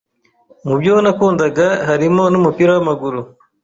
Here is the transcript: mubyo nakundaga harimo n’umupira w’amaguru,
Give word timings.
mubyo 0.67 0.93
nakundaga 1.03 1.67
harimo 1.87 2.23
n’umupira 2.33 2.69
w’amaguru, 2.75 3.19